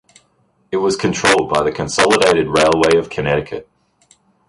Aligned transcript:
It 0.71 0.77
was 0.77 0.95
controlled 0.95 1.51
by 1.53 1.61
the 1.61 1.71
Consolidated 1.71 2.47
Railway 2.47 2.97
of 2.97 3.11
Connecticut. 3.11 3.69